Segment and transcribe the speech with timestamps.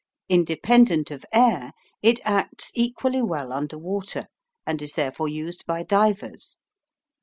[0.29, 4.25] Independent of air, it acts equally well under water,
[4.65, 6.57] and is therefore used by divers.